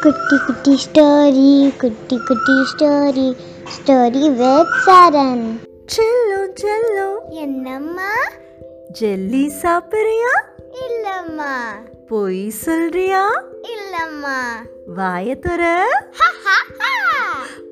குட்டி 0.00 0.36
குட்டி 0.46 0.78
ஸ்டோரி 0.84 1.76
குட்டி 1.76 2.20
குட்டி 2.26 2.52
ஸ்டோரி 2.52 3.36
ஸ்டோரி 3.64 4.34
வித் 4.34 4.66
சரண். 4.86 5.60
செல்லம் 5.96 6.50
செல்லம் 6.62 7.18
என்னம்மா? 7.28 8.12
ஜெல்லி 8.88 9.52
சாப்பிடுறியா? 9.62 10.42
இல்லம்மா. 10.72 11.54
பொய் 12.06 12.48
சொல்றியா? 12.48 13.44
இல்லம்மா. 13.62 14.40
வாய 14.96 15.34
துற. 15.34 15.80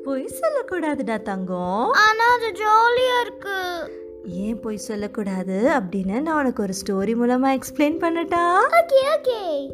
பொய் 0.04 0.30
சொல்லக்கூடாதுடா 0.40 1.22
தங்கம். 1.22 1.90
ஆனா 1.92 2.34
அது 2.34 2.46
ஜாலியா 2.46 3.20
இருக்கு. 3.20 3.90
ஏன் 4.28 4.60
பொய் 4.60 4.76
சொல்லக்கூடாது 4.76 5.70
அப்படின்னு 5.70 6.20
நான் 6.20 6.38
உனக்கு 6.38 6.62
ஒரு 6.62 6.72
ஸ்டோரி 6.72 7.14
மூலமா 7.16 7.58
எக்ஸ்பிளைன் 7.58 7.96
பண்ணட்டா? 7.96 8.56
ஓகே 8.80 9.00
ஓகே 9.16 9.68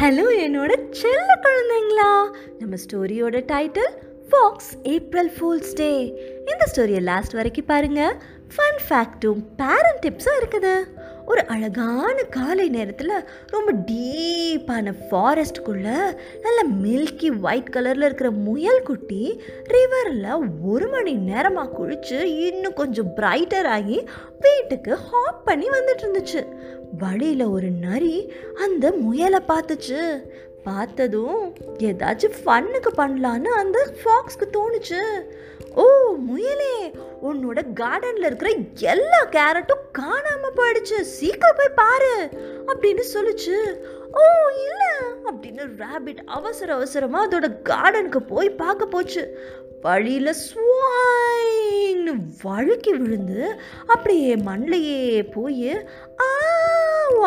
ஹலோ 0.00 0.24
என்னோட 0.46 0.90
செல்ல 0.90 1.40
குழந்தைங்களா? 1.42 2.38
நம்ம 2.58 2.76
ஸ்டோரியோட 2.76 3.44
title 3.52 3.92
fox 4.30 4.70
April 4.82 5.30
fools 5.38 5.74
day 5.74 6.06
இந்த 6.38 6.66
ஸ்டோரியை 6.74 7.02
லாஸ்ட் 7.02 7.32
வரைக்கும் 7.32 7.64
பாருங்க. 7.64 8.22
ஃபன் 8.56 8.78
ஃபேக்ட்டும் 8.88 9.44
பேரண்ட் 9.56 10.06
டிப்ஸும் 10.06 10.42
இருக்குது. 10.42 10.99
ஒரு 11.30 11.42
அழகான 11.46 12.22
காலை 12.22 12.68
நேரத்தில் 12.68 13.28
ரொம்ப 13.46 13.72
டீப்பான 13.72 14.86
ஃபாரஸ்ட்டுக்குள்ளே 15.10 15.98
நல்ல 16.42 16.60
மில்கி 16.82 17.28
ஒயிட் 17.40 17.70
கலரில் 17.72 18.04
இருக்கிற 18.04 18.30
முயல் 18.30 18.82
குட்டி 18.82 19.42
ரிவரில் 19.68 20.48
ஒரு 20.62 20.88
மணி 20.88 21.12
நேரமாக 21.12 21.70
குளித்து 21.74 22.20
இன்னும் 22.46 22.72
கொஞ்சம் 22.72 23.12
பிரைட்டர் 23.16 23.68
ஆகி 23.76 24.08
வீட்டுக்கு 24.40 24.96
ஹாப் 25.10 25.44
பண்ணி 25.44 25.68
வந்துட்டு 25.68 26.04
இருந்துச்சு. 26.04 26.42
வழியில் 26.98 27.44
ஒரு 27.44 27.70
நரி 27.70 28.32
அந்த 28.64 28.92
முயலை 28.92 29.40
பார்த்துச்சு. 29.48 30.22
பார்த்ததும் 30.64 31.54
ஏதாச்சும் 31.78 32.36
ஃபன்னுக்கு 32.44 32.90
பண்ணலான்னு 32.96 33.54
அந்த 33.62 33.92
ஃபாக்ஸ்க்கு 34.00 34.56
தோணுச்சு. 34.56 35.00
ஓ 35.74 36.14
முயலே. 36.26 36.94
உன்னோட 37.22 37.62
கார்டன்ல 37.74 38.24
இருக்கிற 38.24 38.50
எல்லா 38.78 39.24
கேரட்டும் 39.24 39.84
காணாம 39.98 40.50
போயிடுச்சு. 40.56 41.00
சீக்கிரம் 41.00 41.56
போய் 41.56 41.74
பாரு 41.74 42.28
அப்படின்னு 42.66 43.02
சொல்லுச்சு. 43.14 43.74
ஓ 44.12 44.22
இல்ல 44.64 45.02
அப்படின்னு 45.32 45.70
ராபிட் 45.76 46.24
அவசர 46.26 46.74
அவசரமா 46.74 47.28
அதோட 47.28 47.56
கார்டனுக்கு 47.64 48.16
போய் 48.16 48.50
பார்க்க 48.50 48.86
போச்சு. 48.86 49.38
வழியில 49.82 50.30
ஸ்வாயின்னு 50.30 52.14
வழுக்கி 52.42 52.90
விழுந்து 52.90 53.60
அப்படியே 53.86 54.36
மண்ணிலேயே 54.36 55.32
போய் 55.32 55.86
ஆ 56.20 56.26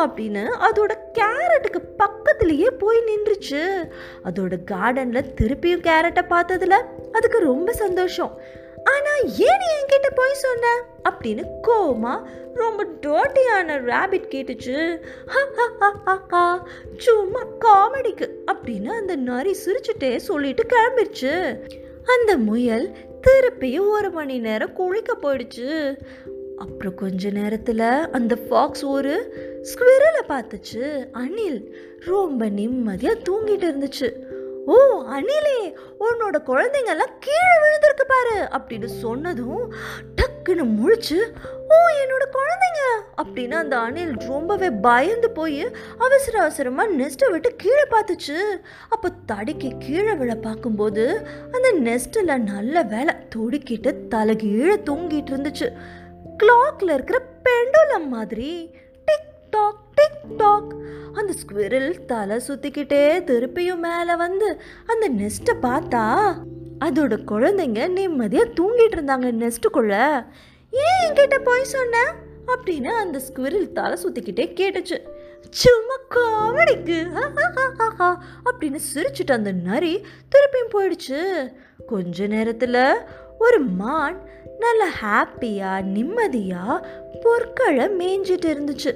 அப்படின்னு 0.06 0.44
அதோட 0.70 1.03
கேரட்டுக்கு 1.14 1.80
பக்கத்துலேயே 1.98 2.68
போய் 2.68 3.04
நின்றுச்சு. 3.06 3.90
அதோட 4.24 4.58
கார்டனில் 4.72 5.34
திருப்பியும் 5.42 5.86
கேரட்டை 5.88 6.22
பார்த்ததுல 6.30 6.82
அதுக்கு 7.12 7.40
ரொம்ப 7.40 7.72
சந்தோஷம். 7.72 8.42
ஆனால் 8.84 9.22
ஏன் 9.24 9.60
நீ 9.60 9.68
என்கிட்ட 9.76 10.10
போய் 10.16 10.34
சொன்ன? 10.34 10.86
அப்படின்னு 11.10 11.44
கோமா 11.68 12.24
ரொம்ப 12.54 12.86
டோட்டியான 13.02 13.68
ரேபிட் 13.68 14.28
கேட்டுச்சு. 14.34 15.02
சும்மா 16.98 17.46
காமெடிக்கு 17.60 18.30
அப்படின்னு 18.46 18.88
அந்த 18.88 19.16
நரி 19.16 19.56
சிரிச்சுட்டே 19.66 20.16
சொல்லிட்டு 20.16 20.64
கிளம்பிடுச்சு 20.64 21.60
அந்த 22.06 22.38
முயல் 22.38 22.96
திருப்பியும் 23.28 23.90
ஒரு 23.90 24.10
மணி 24.12 24.40
நேரம் 24.40 24.74
குளிக்க 24.74 25.16
போயிடுச்சு. 25.22 26.00
அப்புறம் 26.58 26.96
கொஞ்ச 26.96 27.30
நேரத்தில் 27.30 27.80
அந்த 28.12 28.36
ஃபாக்ஸ் 28.36 28.86
ஒரு 28.86 29.14
ஸ்குவிரலை 29.62 30.22
பார்த்துச்சு. 30.28 31.10
அணில் 31.12 31.76
ரொம்ப 32.00 32.50
நிம்மதியாக 32.50 33.20
தூங்கிட்டு 33.30 33.68
இருந்துச்சு. 33.70 34.10
ஓ 34.66 34.76
அணிலே 35.08 35.76
உன்னோட 36.00 36.38
குழந்தைங்கெல்லாம் 36.50 37.14
கீழே 37.20 37.56
விழுந்திருக்கு 37.64 38.06
பாரு 38.08 38.48
அப்படின்னு 38.52 38.86
சொன்னதும் 38.86 39.74
டக்குன்னு 40.16 40.66
முழிச்சு 40.78 41.18
ஓ 41.70 41.78
என்னோட 42.02 42.26
குழந்தைங்க 42.38 42.82
அப்படின்னு 43.24 43.52
அந்த 43.52 43.78
அணில் 43.78 44.14
ரொம்பவே 44.18 44.70
பயந்து 44.70 45.32
போய் 45.32 45.72
அவசர 45.98 46.40
அவசரமாக 46.40 46.94
நெஸ்ட்டை 46.94 47.32
விட்டு 47.32 47.56
கீழே 47.56 47.86
பார்த்துச்சு. 47.92 48.38
அப்போ 48.90 49.10
தடுக்கி 49.26 49.74
கீழே 49.80 50.14
விழ 50.14 50.36
பார்க்கும்போது 50.36 51.28
அந்த 51.52 51.74
நெஸ்ட்டில் 51.80 52.44
நல்ல 52.44 52.84
வேலை 52.84 53.16
தொடுக்கிட்டு 53.36 53.94
தலைகீழே 54.16 54.78
தூங்கிட்டு 54.90 55.34
இருந்துச்சு. 55.34 55.70
கிளாக்ல 56.38 56.94
இருக்கிற 56.94 57.22
பெண்டுலம் 57.44 58.08
மாதிரி. 58.08 58.72
டிக் 59.06 59.50
டாக் 59.50 59.94
டிக் 59.96 60.38
டாக் 60.38 60.76
அந்த 61.14 61.34
ஸ்குவிரல் 61.34 62.06
தலை 62.06 62.42
சுத்திக்கிட்டே 62.48 63.04
திருப்பியும் 63.30 63.78
மேலே 63.78 64.16
வந்து 64.16 64.62
அந்த 64.88 65.10
நெஸ்ட்டை 65.10 65.54
பார்த்தா 65.62 66.34
அதோட 66.80 67.18
குழந்தைங்க 67.28 67.88
நிம்மதியாக 67.88 68.50
தூங்கிட்டு 68.50 68.96
இருந்தாங்க 68.96 69.28
நெஸ்ட்டுக்குள்ள 69.32 70.26
ஏன் 70.72 71.12
என்கிட்ட 71.12 71.40
போய் 71.44 71.64
சொன்ன? 71.64 72.14
அப்படின்னு 72.48 72.84
அந்த 72.84 73.22
ஸ்குவிரல் 73.34 73.72
தலை 73.72 74.04
சுத்திக்கிட்டே 74.04 74.46
கேட்டுச்சு. 74.60 74.98
சும்மா 75.50 75.96
காமெடிக்கு 76.10 76.98
அப்படின்னு 78.46 78.80
சிரிச்சுட்டு 78.94 79.32
அந்த 79.32 79.52
நரி 79.52 80.06
திருப்பியும் 80.32 80.74
போயிடுச்சு. 80.74 81.52
கொஞ்ச 81.86 82.28
நேரத்தில் 82.28 82.96
ஒரு 83.44 83.60
மான் 83.82 84.18
நல்ல 84.64 84.84
ஹாப்பியாக 85.02 85.88
நிம்மதியாக 85.96 86.76
பொற்களை 87.24 87.86
மேய்ஞ்சிட்டு 88.02 88.50
இருந்துச்சு. 88.54 88.92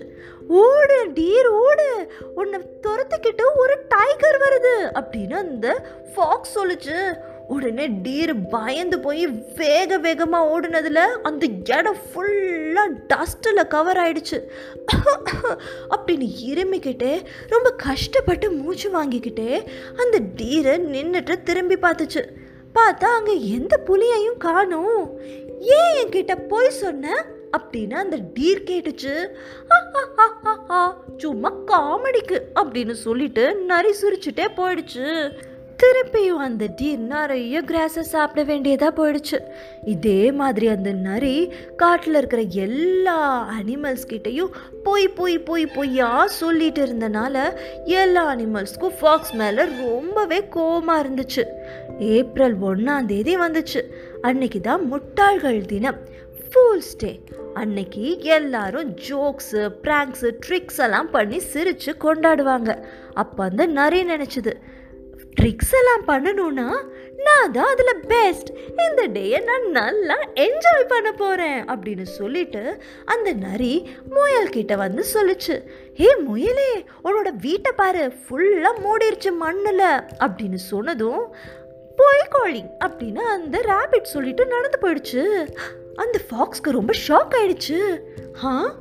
ஓடு 0.63 0.97
டீர் 1.18 1.50
ஓடு. 1.66 1.88
உன்னை 2.40 2.59
துரத்துக்கிட்டு 2.84 3.46
ஒரு 3.63 3.75
டைகர் 3.94 4.38
வருது 4.44 4.75
அப்படின்னு 5.00 5.36
அந்த 5.46 5.68
ஃபாக்ஸ் 6.13 6.53
சொல்லுச்சு. 6.57 6.97
உடனே 7.56 7.86
டீர் 8.06 8.34
பயந்து 8.53 8.97
போய் 9.06 9.25
வேக 9.59 9.97
வேகமாக 10.06 10.50
ஓடுனதில் 10.53 11.03
அந்த 11.30 11.46
இடம் 11.75 12.02
ஃபுல்லாக 12.09 12.96
டஸ்ட்டில் 13.12 13.68
கவர் 13.75 14.00
ஆயிடுச்சு. 14.03 14.40
அப்படின்னு 15.96 16.28
இருமிக்கிட்டே 16.50 17.13
ரொம்ப 17.53 17.69
கஷ்டப்பட்டு 17.86 18.50
மூச்சு 18.59 18.90
வாங்கிக்கிட்டே 18.97 19.52
அந்த 20.03 20.18
டீரை 20.41 20.75
நின்றுட்டு 20.96 21.36
திரும்பி 21.50 21.78
பார்த்துச்சு. 21.88 22.24
பார்த்தா 22.78 23.04
அங்கே 23.04 23.50
எந்த 23.50 23.80
புலியையும் 23.88 24.38
காணும். 24.38 25.20
ஏன் 25.60 26.08
என்கிட்ட 26.08 26.48
போய் 26.48 26.70
சொன்ன? 26.70 27.26
அப்படின்னு 27.58 27.94
அந்த 27.94 28.18
டீர் 28.18 28.64
கேட்டுச்சு. 28.66 29.28
சும்மா 31.18 31.54
காமெடிக்கு 31.68 32.40
அப்படின்னு 32.56 32.92
சொல்லிட்டு 32.92 33.56
நரி 33.56 33.94
சிரிச்சுட்டே 34.02 34.48
போயிடுச்சு. 34.58 35.32
திருப்பியும் 35.84 36.38
அந்த 36.38 36.66
டீர் 36.82 36.98
நிறைய 36.98 37.62
கிராஸை 37.62 38.00
சாப்பிட 38.00 38.44
வேண்டியதாக 38.44 38.92
போயிடுச்சு. 38.98 39.40
இதே 39.86 40.32
மாதிரி 40.32 40.68
அந்த 40.68 40.92
நரி 40.92 41.54
காட்டில் 41.78 42.14
இருக்கிற 42.14 42.42
எல்லா 42.42 43.50
அனிமல்ஸ் 43.60 44.08
கிட்டேயும் 44.08 44.50
போய் 44.84 45.08
பொய் 45.08 45.40
போய் 45.40 45.66
பொய்யா 45.66 46.28
சொல்லிட்டு 46.28 46.86
இருந்தனால 46.86 47.60
எல்லா 47.86 48.36
அனிமல்ஸ்க்கும் 48.36 48.98
ஃபாக்ஸ் 49.00 49.34
மேலே 49.34 49.64
ரொம்பவே 49.64 50.44
கோவமாக 50.56 51.04
இருந்துச்சு. 51.04 51.44
ஏப்ரல் 52.00 52.56
ஒன்றாம் 52.69 53.06
தேதி 53.06 53.38
வந்துச்சு. 53.38 53.81
அன்னைக்கு 54.22 54.62
தான் 54.62 54.84
முட்டாள்கள் 54.91 55.66
தினம். 55.66 56.00
ஃபூல்ஸ் 56.50 56.97
டே 56.97 57.19
அன்னைக்கு 57.53 58.24
எல்லாரும் 58.38 58.90
ஜோக்ஸு 59.08 59.62
ப்ராங்க்ஸு 59.84 60.30
ட்ரிக்ஸ் 60.46 60.81
எல்லாம் 60.86 61.09
பண்ணி 61.12 61.40
சிரித்து 61.40 61.94
கொண்டாடுவாங்க. 62.06 62.72
அப்போ 63.13 63.44
அந்த 63.44 63.66
நரி 63.66 64.03
நினச்சிது 64.03 64.53
ட்ரிக்ஸ் 65.40 65.74
எல்லாம் 65.80 66.06
பண்ணணும்னா 66.07 66.68
நான் 67.25 67.52
தான் 67.52 67.72
அதில் 67.74 68.02
பெஸ்ட் 68.12 68.50
இந்த 68.86 69.02
டேயை 69.16 69.40
நான் 69.44 69.68
நல்லா 69.72 70.18
என்ஜாய் 70.46 70.86
பண்ண 70.88 71.09
போகிறேன் 71.12 71.59
அப்படின்னு 71.72 72.02
சொல்லிட்டு 72.02 72.63
அந்த 73.06 73.34
நரி 73.34 73.74
முயல்கிட்ட 74.16 74.75
வந்து 74.75 75.03
சொல்லுச்சு 75.13 75.56
ஹே 75.94 76.09
முயலே 76.28 76.72
உன்னோட 77.04 77.31
வீட்டை 77.45 77.72
பாரு 77.72 78.12
ஃபுல்லாக 78.24 78.81
மூடிருச்சு 78.86 79.31
மண்ணில். 79.44 79.88
அப்படின்னு 80.19 80.56
சொன்னதும் 80.56 81.22
போய் 82.07 82.27
கோழி 82.30 82.63
அப்படின்னு 82.86 83.18
அந்த 83.18 83.59
ரேபிட் 83.59 84.04
சொல்லிட்டு 84.04 84.45
நடந்து 84.45 84.80
போயிடுச்சு. 84.81 85.48
அந்த 85.95 86.19
ஃபாக்ஸ்க்கு 86.30 86.71
ரொம்ப 86.71 86.94
ஷாக் 87.07 87.36
ஆயிடுச்சு. 87.39 88.00
ஹா 88.33 88.75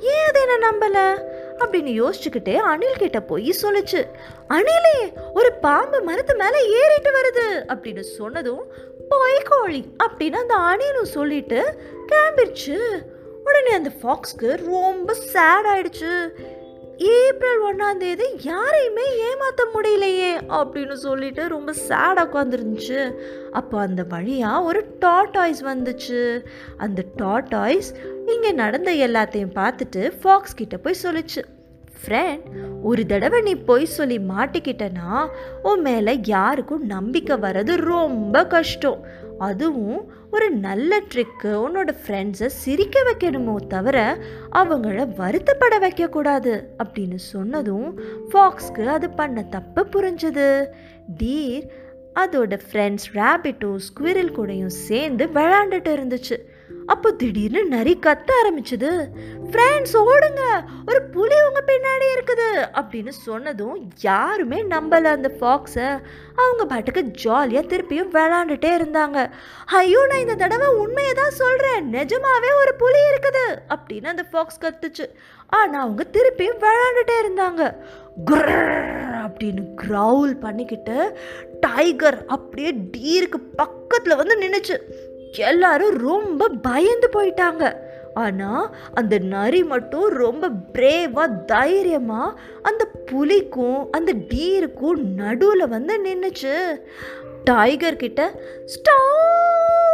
ஏன் 0.00 0.26
அதை 0.28 0.42
என்ன 0.42 0.70
நம்பல? 0.70 1.30
அப்படின்னு 1.62 1.90
யோசிச்சுக்கிட்டே 2.02 2.56
அணில் 2.56 2.96
கிட்ட 2.96 3.20
போய் 3.20 3.54
சொல்லுச்சு. 3.62 4.06
அணிலே 4.48 5.12
ஒரு 5.34 5.52
பாம்பு 5.52 6.00
மரத்து 6.00 6.34
மேலே 6.34 6.70
ஏறிட்டு 6.70 7.10
வருது. 7.10 7.70
அப்படின்னு 7.70 8.00
சொன்னதும் 8.00 8.72
போய் 9.08 9.42
கோழி 9.44 9.84
அப்படின்னு 10.04 10.34
அந்த 10.34 10.54
அணிலும் 10.54 11.12
சொல்லிட்டு 11.16 11.74
கிளம்பிடுச்சு. 12.08 12.78
உடனே 13.44 13.70
அந்த 13.70 13.90
ஃபாக்ஸ்க்கு 14.02 14.64
ரொம்ப 14.64 15.14
சேட் 15.14 15.66
ஆயிடுச்சு. 15.66 16.28
ஏப்ரல் 16.98 17.62
ஒன்றாம் 17.68 17.96
தேதி 17.96 18.24
யாரையுமே 18.42 19.04
ஏமாற்ற 19.18 19.64
முடியலையே 19.74 20.32
அப்படின்னு 20.48 20.92
சொல்லிட்டு 20.92 21.48
ரொம்ப 21.48 21.72
சேடாக 21.88 22.26
உட்காந்துருந்துச்சு 22.28 23.14
அப்போ 23.50 23.80
அந்த 23.80 24.02
வழியாக 24.02 24.62
ஒரு 24.62 24.84
டாட்டாய்ஸ் 25.00 25.62
வந்துச்சு. 25.64 26.42
அந்த 26.76 27.04
டாட்டாய்ஸ் 27.16 27.90
இங்கே 28.26 28.52
நடந்த 28.52 28.92
எல்லாத்தையும் 28.92 29.56
பார்த்துட்டு 29.60 30.12
ஃபாக்ஸ் 30.22 30.54
கிட்ட 30.54 30.76
போய் 30.76 31.02
சொல்லுச்சு. 31.02 31.42
ஃப்ரெண்ட் 32.04 32.40
ஒரு 32.82 33.06
தடவை 33.06 33.40
நீ 33.40 33.54
பொய் 33.54 33.84
சொல்லி 33.84 34.18
மாட்டிக்கிட்டனா 34.18 35.28
உன் 35.62 35.80
மேலே 35.80 36.18
யாருக்கும் 36.24 36.86
நம்பிக்கை 36.86 37.36
வர்றது 37.36 37.76
ரொம்ப 37.76 38.46
கஷ்டம். 38.46 39.06
அதுவும் 39.38 40.12
ஒரு 40.30 40.50
நல்ல 40.50 41.00
ட்ரிக்கு 41.14 41.44
உன்னோட 41.44 41.96
ஃப்ரெண்ட்ஸை 42.06 42.46
சிரிக்க 42.46 43.02
வைக்கணுமோ 43.02 43.66
தவிர 43.66 44.18
அவங்கள 44.52 45.06
வருத்தப்பட 45.16 45.78
வைக்கக்கூடாது 45.80 46.66
அப்படின்னு 46.84 47.14
சொன்னதும் 47.14 48.00
ஃபாக்ஸ்க்கு 48.30 48.86
அது 48.86 49.10
பண்ண 49.10 49.42
தப்பு 49.42 49.86
புரிஞ்சுது. 49.92 50.66
டீர் 51.22 51.68
அதோட 52.14 52.58
ஃப்ரெண்ட்ஸ் 52.72 53.08
ரேபிட்டும் 53.14 53.78
ஸ்குவிரல் 53.78 54.32
கூடயும் 54.32 54.76
சேர்ந்து 54.88 55.26
விளையாண்டுட்டு 55.26 55.92
இருந்துச்சு. 55.98 56.36
அப்போ 56.88 57.12
திடீர்னு 57.12 57.60
நரி 57.64 57.94
கத்த 58.06 58.28
ஆரம்பிச்சது. 58.40 58.90
ஃப்ரெண்ட்ஸ் 59.50 59.94
ஓடுங்க! 59.96 60.42
ஒரு 60.90 61.00
புலி 61.14 61.36
உங்க 61.48 61.60
பின்னாடி 61.70 62.06
இருக்குது! 62.14 62.48
அப்படின்னு 62.80 63.08
சொன்னதும் 63.26 63.76
யாருமே 64.00 64.62
நம்பல 64.62 65.12
அந்த 65.16 65.30
ஃபாக்ஸை. 65.38 65.88
அவங்க 66.36 66.66
பாட்டுக்கு 66.66 67.02
ஜாலியாக 67.02 67.70
திருப்பியும் 67.72 68.12
விளாண்டுட்டே 68.16 68.70
இருந்தாங்க. 68.78 69.18
ஐயோ 69.80 70.06
நான் 70.06 70.18
இந்த 70.18 70.36
தடவை 70.36 70.68
உண்மையை 70.84 71.14
தான் 71.14 71.38
சொல்கிறேன் 71.42 71.90
நிஜமாவே 71.96 72.52
ஒரு 72.62 72.74
புலி 72.74 73.02
இருக்குது! 73.10 73.46
அப்படின்னு 73.76 74.12
அந்த 74.14 74.26
ஃபாக்ஸ் 74.32 74.62
கத்துச்சு. 74.64 75.06
ஆனால் 75.48 75.84
அவங்க 75.86 76.02
திருப்பியும் 76.18 76.62
விளாண்டுட்டே 76.66 77.16
இருந்தாங்க. 77.24 77.62
அப்படின்னு 79.26 79.62
க்ரௌல் 79.82 80.32
பண்ணிக்கிட்டு 80.40 80.96
டைகர் 81.60 82.26
அப்படியே 82.26 82.70
டீருக்கு 82.94 83.38
பக்கத்தில் 83.60 84.16
வந்து 84.16 84.34
நின்றுச்சு 84.42 84.76
எல்லாரும் 85.38 85.96
ரொம்ப 85.96 86.48
பயந்து 86.48 87.08
போயிட்டாங்க. 87.12 87.76
ஆனால் 88.14 88.74
அந்த 88.94 89.18
நரி 89.18 89.64
மட்டும் 89.64 90.08
ரொம்ப 90.08 90.48
பிரேவாக 90.72 91.44
தைரியமாக 91.44 92.38
அந்த 92.62 92.88
புலிக்கும் 93.10 93.90
அந்த 93.90 94.12
டீருக்கும் 94.12 95.00
நடுவில் 95.16 95.68
வந்து 95.68 96.04
நின்றுச்சு 96.04 96.54
டைகர் 97.44 97.96
கிட்ட 97.96 98.32
ஸ்டாப் 98.64 99.91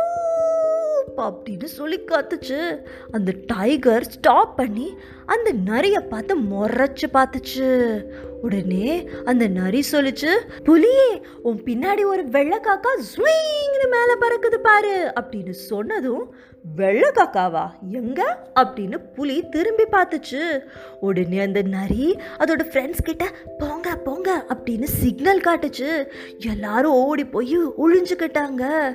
அப்படின்னு 1.18 1.64
சொல்லி 1.64 2.00
கத்துச்சு. 2.00 2.80
அந்த 3.10 3.32
டைகர் 3.46 4.08
ஸ்டாப் 4.08 4.56
பண்ணி 4.56 4.96
அந்த 5.26 5.52
நரியை 5.66 6.00
பார்த்து 6.00 6.38
முறைச்சு 6.38 7.06
பார்த்துச்சு. 7.12 8.02
உடனே 8.42 9.08
அந்த 9.24 9.46
நரி 9.46 9.84
சொல்லுச்சு 9.92 10.32
புலியே 10.64 11.22
உன் 11.42 11.62
பின்னாடி 11.62 12.04
ஒரு 12.04 12.22
வெள்ளக்காக்கா 12.22 12.92
ஸ்வீங்னு 13.16 13.88
மேலே 13.90 14.14
பறக்குது 14.20 14.54
பாரு 14.54 15.12
அப்படின்னு 15.20 15.50
சொன்னதும் 15.50 16.34
வெள்ளக்காக்காவா 16.76 17.70
எங்க? 17.90 18.38
அப்படின்னு 18.54 18.96
புலி 19.14 19.48
திரும்பி 19.48 19.82
பார்த்துச்சு. 19.82 20.58
உடனே 21.00 21.38
அந்த 21.38 21.62
நரி 21.62 22.20
அதோட 22.38 22.62
ஃப்ரெண்ட்ஸ் 22.62 23.02
கிட்ட 23.02 23.30
போங்க 23.58 23.96
போங்க 23.96 24.44
அப்படின்னு 24.48 24.82
சிக்னல் 24.82 25.40
காட்டுச்சு. 25.40 26.06
எல்லாரும் 26.38 26.92
ஓடி 26.92 27.24
போய் 27.24 27.58
ஒழிஞ்சுக்கிட்டாங்க 27.58 28.94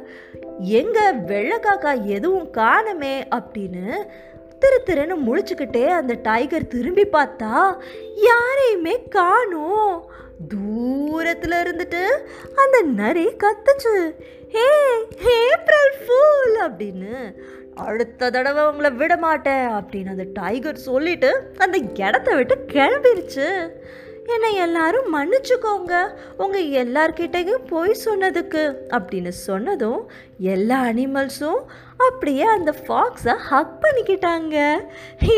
எங்க 0.60 1.14
வெள்ளக்காக்கா 1.28 2.04
எதுவும் 2.04 2.52
காணுமே 2.52 3.24
அப்படின்னு 3.30 4.06
திரு 4.60 4.84
திருன்னு 4.86 5.18
முழிச்சுக்கிட்டே 5.28 5.88
அந்த 5.88 6.18
டைகர் 6.24 6.68
திரும்பி 6.68 7.08
பார்த்தா 7.08 7.78
யாரையுமே 8.16 9.04
காணோம். 9.04 10.12
தூரத்துல 10.54 11.56
இருந்துட்டு 11.64 12.04
அந்த 12.56 12.82
நரி 12.82 13.28
கத்துச்சு. 13.28 14.16
ஹே 14.48 14.68
ஏப்ரல் 15.50 15.94
ஃபூல் 16.00 16.56
அப்படின்னு. 16.62 17.34
அடுத்த 17.76 18.30
தடவை 18.30 18.66
உங்களை 18.66 18.92
விட 18.92 19.18
மாட்டேன் 19.18 19.68
அப்படின்னு 19.68 20.10
அந்த 20.10 20.26
டைகர் 20.34 20.76
சொல்லிட்டு 20.76 21.54
அந்த 21.58 21.78
இடத்த 21.94 22.36
விட்டு 22.36 22.66
கிளம்பிருச்சு. 22.68 23.70
என்னை 24.26 24.54
எல்லாரும் 24.54 25.16
மன்னிச்சுக்கோங்க. 25.16 26.08
உங்கள் 26.38 26.66
எல்லார்கிட்டையும் 26.66 27.66
போய் 27.68 27.96
சொன்னதுக்கு 28.06 28.76
அப்படின்னு 28.90 29.28
சொன்னதும் 29.28 30.12
எல்லா 30.38 30.84
அனிமல்ஸும் 30.84 31.62
அப்படியே 31.98 32.42
அந்த 32.42 32.74
ஃபாக்ஸை 32.88 33.36
ஹக் 33.36 33.78
பண்ணிக்கிட்டாங்க. 33.82 34.80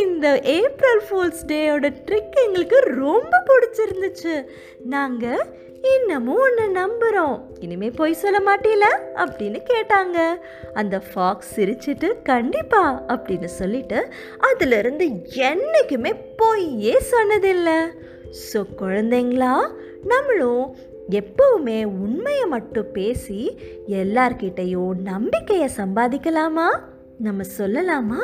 இந்த 0.04 0.40
ஏப்ரல் 0.40 1.02
ஃபூல்ஸ் 1.10 1.46
டேயோட 1.48 1.94
ட்ரிக் 2.06 2.46
எங்களுக்கு 2.46 2.80
ரொம்ப 2.80 3.44
பிடிச்சிருந்துச்சு. 3.48 4.44
நாங்கள் 4.86 5.64
இன்னமும் 5.82 6.38
ஒன்று 6.38 6.70
நம்புகிறோம் 6.70 7.42
இனிமே 7.60 7.90
பொய் 7.90 8.14
சொல்ல 8.14 8.56
மாட்டீல? 8.56 8.86
அப்படின்னு 9.16 9.60
கேட்டாங்க. 9.74 10.36
அந்த 10.74 11.02
ஃபாக்ஸ் 11.14 11.60
சிரிச்சிட்டு 11.60 12.22
கண்டிப்பா 12.24 13.04
அப்படின்னு 13.08 13.46
சொல்லிட்டு 13.46 14.08
அதிலிருந்து 14.40 15.06
என்னைக்குமே 15.36 16.14
பொய்யே 16.38 17.02
சொன்னதில்லை. 17.12 17.92
ஸோ 18.32 18.66
குழந்தைங்களா 18.78 19.68
நம்மளும் 20.04 20.76
எப்பவுமே 21.10 21.84
உண்மையை 21.84 22.46
மட்டும் 22.46 22.92
பேசி 22.92 23.58
எல்லார்கிட்டையும் 23.88 24.94
நம்பிக்கையை 25.02 25.70
சம்பாதிக்கலாமா? 25.78 26.80
நம்ம 27.18 27.44
சொல்லலாமா? 27.58 28.24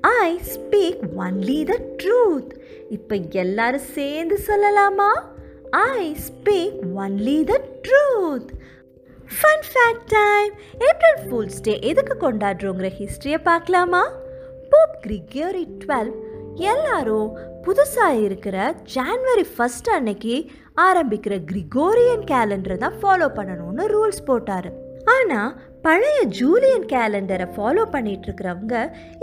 I 0.00 0.40
speak 0.54 1.00
only 1.16 1.64
the 1.64 1.78
truth 2.02 2.52
இப்போ 2.88 3.16
எல்லாரும் 3.30 3.80
சேர்ந்து 3.80 4.38
சொல்லலாமா? 4.46 5.10
I 5.70 6.16
speak 6.28 6.78
only 6.96 7.44
the 7.44 7.60
truth 7.82 8.50
fun 9.40 9.64
fact 9.72 10.06
time 10.06 10.52
April 10.78 11.20
fools 11.24 11.60
day 11.62 11.78
எதுக்கு 11.80 12.30
கொண்டாடுறோங்கிற 12.30 12.90
ஹிஸ்ட்ரியை 12.90 13.38
பார்க்கலாமா? 13.42 14.12
போப் 14.70 14.98
கிரிகரி 15.06 15.66
டுவெல் 15.84 16.27
எல்லாரும் 16.72 17.28
புதுசாக 17.64 18.20
இருக்கிற 18.20 18.74
ஜான்வரி 18.94 19.44
ஃபஸ்ட் 19.54 19.90
அன்னைக்கு 19.96 20.34
ஆரம்பிக்கிற 20.86 21.34
கிரிகோரியன் 21.50 22.24
கேலண்டரை 22.30 22.76
தான் 22.78 22.98
ஃபாலோ 23.02 23.28
பண்ணணும்னு 23.38 23.84
ரூல்ஸ் 23.94 24.26
போட்டார். 24.26 24.68
ஆனால் 25.04 25.54
பழைய 25.82 26.18
ஜூலியன் 26.38 26.86
கேலண்டரை 26.92 27.46
ஃபாலோ 27.54 27.84
பண்ணிட்டு 27.90 28.26
இருக்கிறவங்க 28.28 28.74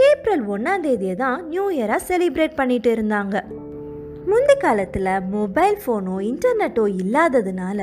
ஏப்ரல் 0.09 0.43
ஒன்றாம் 0.47 0.81
தேதியை 0.81 1.15
தான் 1.15 1.47
நியூ 1.47 1.65
இயராக 1.69 2.01
செலிப்ரேட் 2.09 2.55
பண்ணிட்டு 2.55 2.91
இருந்தாங்க. 2.95 3.43
முந்தி 4.31 4.55
காலத்தில் 4.57 5.11
மொபைல் 5.29 5.77
ஃபோனோ 5.85 6.15
இன்டர்நெட்டோ 6.31 6.85
இல்லாததுனால 7.03 7.79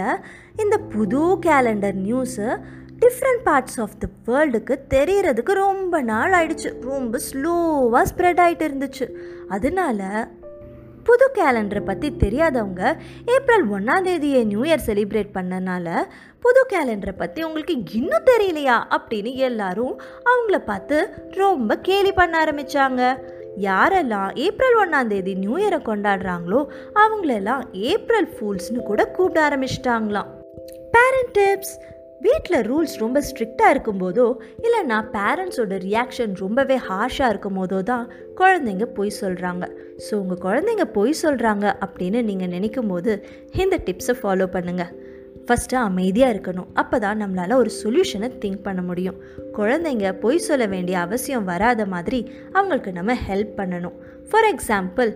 இந்த 0.62 0.78
புது 0.78 1.38
calendar 1.46 1.98
news 2.06 2.46
different 3.02 3.43
parts 3.44 3.81
of 3.84 3.96
the 4.02 4.06
வேர்ல்டுக்கு 4.26 4.75
தெரியறதுக்கு 4.94 5.52
ரொம்ப 5.66 6.00
நாள் 6.12 6.31
ஆயிடுச்சு. 6.31 6.70
ரொம்ப 6.93 7.19
ஸ்லோவாக 7.28 8.04
ஸ்ப்ரெட் 8.10 8.43
ஆகிட்டு 8.44 8.66
இருந்துச்சு. 8.69 9.08
அதனால 9.49 10.28
புது 11.04 11.26
கேலண்டரை 11.34 11.81
பற்றி 11.84 12.08
தெரியாதவங்க 12.19 12.82
ஏப்ரல் 13.26 13.65
ஒன்றாந்தேதியை 13.70 14.44
நியூ 14.44 14.62
இயர் 14.62 14.84
செலிப்ரேட் 14.86 15.32
பண்ணனால 15.34 15.94
புது 16.41 16.60
கேலண்டரை 16.72 17.15
பற்றி 17.17 17.41
உங்களுக்கு 17.43 17.74
இன்னும் 17.93 18.29
தெரியலையா 18.31 18.77
அப்படின்னு 18.96 19.32
எல்லாரும் 19.48 19.94
அவங்கள 20.31 20.58
பார்த்து 20.65 20.98
ரொம்ப 21.31 21.77
கேலி 21.77 22.12
பண்ண 22.12 22.44
ஆரம்பித்தாங்க 22.44 23.03
யாரெல்லாம் 23.62 24.31
ஏப்ரல் 24.44 24.77
ஒன்றாந்தேதி 24.82 25.34
நியூ 25.36 25.56
இயரை 25.58 25.81
கொண்டாடுறாங்களோ 25.88 26.60
அவங்களெல்லாம் 27.03 27.65
ஏப்ரல் 27.72 28.31
ஃபூல்ஸ்னு 28.34 28.82
கூட 28.82 29.05
கூப்பிட 29.06 29.41
ஆரம்பிச்சிட்டாங்களாம். 29.48 30.31
பேரண்ட் 30.94 31.34
டிப்ஸ் 31.38 31.74
வீட்டில் 32.24 32.64
ரூல்ஸ் 32.67 32.94
ரொம்ப 32.98 33.19
ஸ்ட்ரிக்டாக 33.20 33.72
இருக்கும்போதோ 33.74 34.26
இல்லைன்னா 34.64 34.98
பேரண்ட்ஸோட 35.14 35.76
ரியாக்ஷன் 35.86 36.34
ரொம்பவே 36.34 36.76
ஹார்ஷாக 36.88 37.29
இருக்கும் 37.29 37.58
போதோ 37.58 37.79
தான் 37.82 38.05
குழந்தைங்க 38.41 38.86
பொய் 38.98 39.19
சொல்கிறாங்க 39.20 39.64
ஸோ 40.05 40.12
உங்கள் 40.14 40.43
குழந்தைங்க 40.46 40.84
பொய் 40.84 41.20
சொல்கிறாங்க 41.22 41.67
அப்படின்னு 41.86 42.20
நீங்கள் 42.22 42.48
நினைக்கும் 42.48 42.86
போது 42.86 43.14
இந்த 43.52 43.79
டிப்ஸை 43.86 44.17
ஃபாலோ 44.20 44.48
பண்ணுங்கள் 44.56 44.93
ஃபஸ்ட்டு 45.46 45.76
அமைதியாக 45.76 46.34
இருக்கணும். 46.34 46.69
அப்போ 46.74 46.96
தான் 46.98 47.20
நம்மளால் 47.22 47.55
ஒரு 47.55 47.70
சொல்யூஷனை 47.82 48.29
திங்க் 48.43 48.62
பண்ண 48.62 48.81
முடியும். 48.82 49.19
குழந்தைங்க 49.58 50.12
பொய் 50.19 50.38
சொல்ல 50.38 50.67
வேண்டிய 50.67 50.96
அவசியம் 50.98 51.44
வராத 51.44 51.86
மாதிரி 51.86 52.20
அவங்களுக்கு 52.52 52.93
நம்ம 52.93 53.17
ஹெல்ப் 53.29 53.55
பண்ணணும். 53.56 53.96
ஃபார் 54.31 54.48
எக்ஸாம்பிள் 54.52 55.10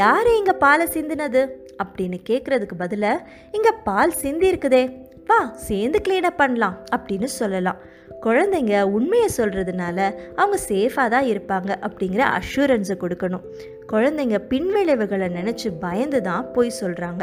யார் 0.00 0.30
இங்கே 0.38 0.54
பாலை 0.64 0.86
சிந்தினது? 0.96 1.42
அப்படின்னு 1.82 2.18
கேட்குறதுக்கு 2.28 2.76
பதிலாக 2.78 3.26
இங்கே 3.50 3.72
பால் 3.84 4.18
சிந்தி 4.22 4.46
இருக்குதே 4.52 4.82
வா 5.30 5.52
சேர்ந்து 5.54 6.00
க்ளீனப் 6.08 6.36
பண்ணலாம் 6.36 6.84
அப்படின்னு 6.96 7.24
சொல்லலாம். 7.24 7.76
குழந்தைங்க 8.22 8.82
உண்மையை 8.82 9.28
சொல்கிறதுனால 9.36 10.14
அவங்க 10.34 10.58
சேஃபாக 10.68 11.08
தான் 11.08 11.24
இருப்பாங்க 11.24 11.74
அப்படிங்கிற 11.80 12.24
அஷூரன்ஸை 12.38 12.96
கொடுக்கணும். 12.96 13.40
குழந்தைங்க 13.88 14.38
பின்விளைவுகளை 14.48 15.28
நினச்சி 15.28 15.72
பயந்து 15.80 16.22
தான் 16.22 16.52
போய் 16.52 16.72
சொல்கிறாங்க 16.80 17.20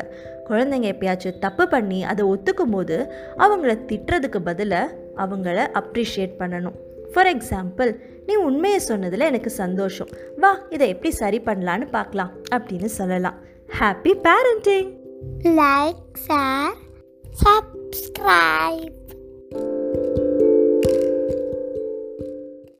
குழந்தைங்க 0.50 0.88
எப்பயாச்சும் 0.94 1.40
தப்பு 1.40 1.68
பண்ணி 1.68 2.04
அதை 2.04 2.26
ஒத்துக்கும் 2.26 2.72
போது 2.72 3.12
அவங்கள 3.38 3.78
திட்டுறதுக்கு 3.88 4.40
பதிலாக 4.40 4.96
அவங்கள 5.18 5.68
அப்ரிஷியேட் 5.74 6.34
பண்ணணும். 6.40 6.76
ஃபார் 7.14 7.28
எக்ஸாம்பிள் 7.28 8.00
நீ 8.26 8.36
உண்மையை 8.36 8.80
சொன்னதில் 8.80 9.20
எனக்கு 9.20 9.50
சந்தோஷம். 9.50 10.08
வா 10.38 10.60
இதை 10.70 10.88
எப்படி 10.88 11.14
சரி 11.14 11.42
பண்ணலான்னு 11.46 11.90
பார்க்கலாம் 11.90 12.32
அப்படின்னு 12.56 12.86
சொல்லலாம். 12.86 13.36
Happy 13.80 14.14
parenting 14.24 14.96
Like, 15.44 15.96
share, 16.28 17.76
subscribe. 17.94 19.17